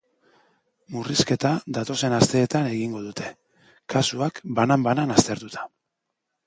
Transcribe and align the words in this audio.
Murrizketa 0.95 1.51
datozen 1.77 2.17
asteetan 2.21 2.71
egingo 2.73 3.03
dute, 3.11 3.29
kasuak 3.97 4.43
banan-banan 4.61 5.17
aztertuta. 5.19 5.71